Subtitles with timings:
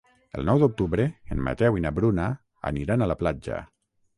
[0.37, 1.05] El nou d'octubre
[1.35, 2.25] en Mateu i na Bruna
[2.73, 3.61] aniran a la platja.